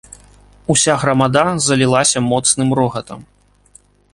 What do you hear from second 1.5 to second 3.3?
залілася моцным рогатам.